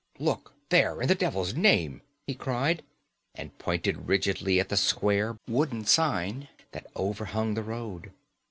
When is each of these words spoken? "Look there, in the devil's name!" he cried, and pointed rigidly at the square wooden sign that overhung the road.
"Look 0.17 0.55
there, 0.69 0.99
in 1.03 1.07
the 1.07 1.13
devil's 1.13 1.53
name!" 1.53 2.01
he 2.25 2.33
cried, 2.33 2.81
and 3.35 3.55
pointed 3.59 4.07
rigidly 4.07 4.59
at 4.59 4.69
the 4.69 4.75
square 4.75 5.37
wooden 5.47 5.85
sign 5.85 6.47
that 6.71 6.87
overhung 6.95 7.53
the 7.53 7.61
road. 7.61 8.11